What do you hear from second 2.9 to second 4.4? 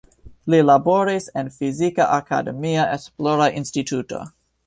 esplora instituto.